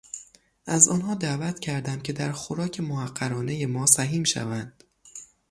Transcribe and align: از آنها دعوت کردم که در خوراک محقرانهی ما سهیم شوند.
از 0.65 0.89
آنها 0.89 1.15
دعوت 1.15 1.59
کردم 1.59 1.99
که 1.99 2.13
در 2.13 2.31
خوراک 2.31 2.79
محقرانهی 2.79 3.65
ما 3.65 3.85
سهیم 3.85 4.23
شوند. 4.23 4.83